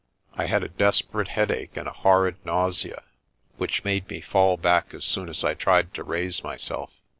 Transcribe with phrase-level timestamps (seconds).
[0.33, 3.03] I had a desperate headache and a horrid nausea,
[3.57, 6.89] which made me fall back as soon as I tried to raise myself.